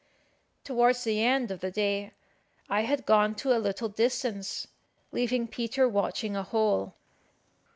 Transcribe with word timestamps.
Towards 0.63 1.03
the 1.03 1.21
end 1.23 1.51
of 1.51 1.59
the 1.59 1.69
day 1.69 2.13
I 2.67 2.81
had 2.81 3.05
gone 3.05 3.35
to 3.35 3.55
a 3.55 3.61
little 3.61 3.87
distance, 3.87 4.65
leaving 5.11 5.47
Peter 5.47 5.87
watching 5.87 6.35
a 6.35 6.41
hole. 6.41 6.95